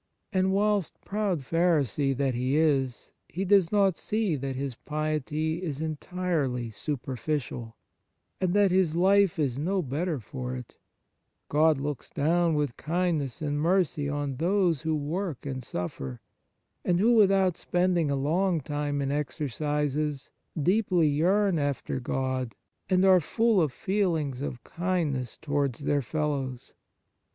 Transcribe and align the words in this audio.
And 0.33 0.51
whilst, 0.51 0.99
proud 1.01 1.41
Pharisee 1.41 2.17
that 2.17 2.33
he 2.33 2.57
is, 2.57 3.11
he 3.29 3.45
does 3.45 3.71
not 3.71 3.99
see 3.99 4.35
that 4.35 4.55
his 4.55 4.73
piety 4.73 5.61
is 5.61 5.79
entirely 5.79 6.71
superficial, 6.71 7.75
and 8.39 8.55
that 8.55 8.71
his 8.71 8.95
life 8.95 9.37
is 9.37 9.59
no 9.59 9.83
better 9.83 10.19
for 10.19 10.55
it, 10.55 10.75
God 11.49 11.77
looks 11.79 12.09
down 12.09 12.55
with 12.55 12.77
kindness 12.77 13.43
and 13.43 13.61
mercy 13.61 14.09
on 14.09 14.37
those 14.37 14.81
who 14.81 14.95
work 14.95 15.45
and 15.45 15.63
suffer, 15.63 16.19
and 16.83 16.99
who, 16.99 17.13
without 17.13 17.31
94 17.31 17.43
The 17.43 17.43
Nature 17.43 17.43
of 17.43 17.43
Piety 17.43 17.69
spending 17.69 18.11
a 18.19 18.23
long 18.27 18.61
time 18.61 19.01
in 19.03 19.11
exercises, 19.11 20.31
deeply 20.59 21.07
yearn 21.09 21.59
after 21.59 21.99
God 21.99 22.55
and 22.89 23.05
are 23.05 23.19
full 23.19 23.61
of 23.61 23.71
feelings 23.71 24.41
of 24.41 24.63
kindness 24.63 25.37
towards 25.37 25.81
their 25.85 26.01
fellows. 26.01 26.73